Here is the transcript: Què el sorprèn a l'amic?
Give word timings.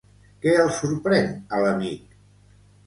Què 0.45 0.53
el 0.63 0.71
sorprèn 0.79 1.31
a 1.31 1.61
l'amic? 1.67 2.21